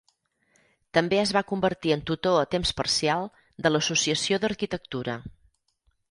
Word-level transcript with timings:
També 0.97 1.17
es 1.23 1.33
va 1.37 1.41
convertir 1.51 1.91
en 1.95 2.01
tutor 2.11 2.37
a 2.43 2.47
temps 2.55 2.71
parcial 2.79 3.29
a 3.67 3.73
l'Associació 3.75 4.41
d'Arquitectura. 4.45 5.19